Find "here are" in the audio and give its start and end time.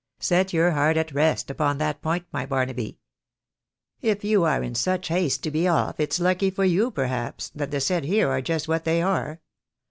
8.05-8.41